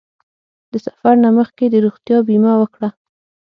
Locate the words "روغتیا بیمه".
1.85-2.53